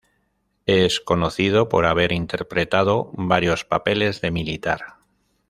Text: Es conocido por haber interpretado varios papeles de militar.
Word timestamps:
Es 0.65 0.99
conocido 0.99 1.69
por 1.69 1.85
haber 1.85 2.11
interpretado 2.11 3.11
varios 3.13 3.65
papeles 3.65 4.19
de 4.19 4.31
militar. 4.31 4.95